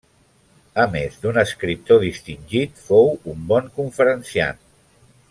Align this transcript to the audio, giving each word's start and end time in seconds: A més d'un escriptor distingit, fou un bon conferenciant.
A 0.83 0.85
més 0.95 1.19
d'un 1.25 1.37
escriptor 1.41 2.01
distingit, 2.05 2.81
fou 2.87 3.13
un 3.35 3.45
bon 3.53 3.69
conferenciant. 3.81 4.65